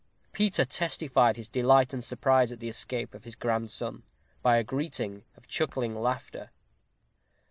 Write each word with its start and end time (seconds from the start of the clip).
Peter 0.31 0.65
testified 0.65 1.37
his 1.37 1.47
delight 1.47 1.93
and 1.93 2.03
surprise 2.03 2.51
at 2.51 2.59
the 2.59 2.67
escape 2.67 3.13
of 3.13 3.23
his 3.23 3.35
grandson, 3.35 4.01
by 4.41 4.57
a 4.57 4.63
greeting 4.63 5.25
of 5.37 5.45
chuckling 5.45 5.95
laughter. 5.95 6.49